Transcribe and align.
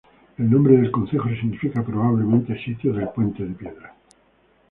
El 0.39 0.49
nombre 0.49 0.77
del 0.77 0.89
concejo 0.89 1.29
significa 1.29 1.85
probablemente 1.85 2.57
"sitio 2.63 2.91
del 2.91 3.09
puente 3.09 3.45
de 3.45 3.53
piedra". 3.53 3.95